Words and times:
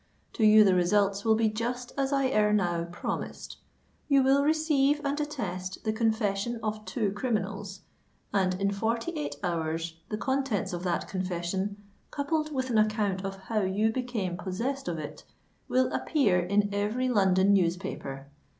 To 0.33 0.43
you 0.43 0.63
the 0.63 0.73
results 0.73 1.23
will 1.23 1.35
be 1.35 1.47
just 1.47 1.91
as 1.95 2.11
I 2.11 2.25
ere 2.29 2.53
now 2.53 2.85
promised. 2.85 3.57
You 4.07 4.23
will 4.23 4.43
receive 4.43 4.99
and 5.05 5.21
attest 5.21 5.83
the 5.83 5.93
confession 5.93 6.59
of 6.63 6.83
two 6.85 7.11
criminals; 7.11 7.81
and 8.33 8.55
in 8.59 8.71
forty 8.71 9.11
eight 9.11 9.35
hours 9.43 9.99
the 10.09 10.17
contents 10.17 10.73
of 10.73 10.81
that 10.85 11.07
confession, 11.07 11.77
coupled 12.09 12.51
with 12.51 12.71
an 12.71 12.79
account 12.79 13.23
of 13.23 13.35
how 13.41 13.61
you 13.61 13.91
became 13.91 14.37
possessed 14.37 14.87
of 14.87 14.97
it, 14.97 15.23
will 15.67 15.93
appear 15.93 16.39
in 16.39 16.73
every 16.73 17.07
London 17.07 17.53
newspaper. 17.53 18.25